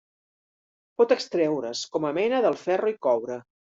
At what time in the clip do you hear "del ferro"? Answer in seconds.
2.47-2.95